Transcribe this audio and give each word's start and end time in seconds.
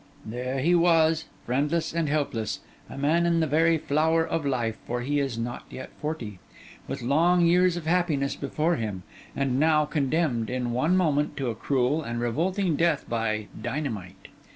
There 0.25 0.57
he 0.57 0.73
was, 0.73 1.25
friendless 1.45 1.93
and 1.93 2.09
helpless; 2.09 2.61
a 2.89 2.97
man 2.97 3.27
in 3.27 3.39
the 3.39 3.45
very 3.45 3.77
flower 3.77 4.25
of 4.25 4.47
life, 4.47 4.77
for 4.87 5.01
he 5.01 5.19
is 5.19 5.37
not 5.37 5.65
yet 5.69 5.91
forty; 6.01 6.39
with 6.87 7.03
long 7.03 7.45
years 7.45 7.77
of 7.77 7.85
happiness 7.85 8.35
before 8.35 8.77
him; 8.77 9.03
and 9.35 9.59
now 9.59 9.85
condemned, 9.85 10.49
in 10.49 10.71
one 10.71 10.97
moment, 10.97 11.37
to 11.37 11.51
a 11.51 11.55
cruel 11.55 12.01
and 12.01 12.19
revolting 12.19 12.75
death 12.75 13.05
by 13.07 13.45
dynamite! 13.61 14.29